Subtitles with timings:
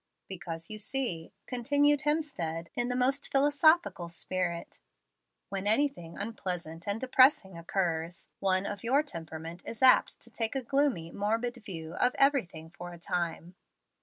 [0.27, 4.79] "Because you see," continued Hemstead, in the most philosophical spirit,
[5.49, 10.63] "when anything unpleasant and depressing occurs, one of your temperament is apt to take a
[10.63, 13.53] gloomy, morbid view of everything for a time."